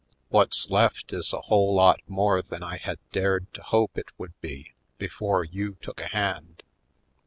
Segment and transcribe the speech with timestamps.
[0.29, 4.33] What's left is a whole lot more than I had dared to hope it would
[4.41, 6.63] be before you took a hand.